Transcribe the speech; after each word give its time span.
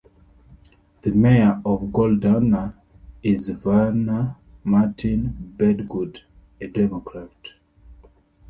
The 1.03 1.11
mayor 1.11 1.61
of 1.63 1.91
Goldonna 1.93 2.73
is 3.21 3.49
Verna 3.49 4.35
Martin 4.63 5.53
Bedgood, 5.57 6.21
a 6.59 6.65
Democrat. 6.69 7.29